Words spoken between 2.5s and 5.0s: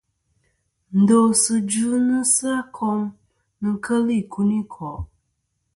a kom nɨn kel ikunikò'.